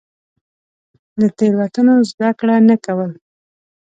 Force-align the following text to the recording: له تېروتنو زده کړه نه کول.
له 1.19 1.27
تېروتنو 1.37 1.95
زده 2.09 2.29
کړه 2.39 2.55
نه 2.69 2.75
کول. 2.85 3.11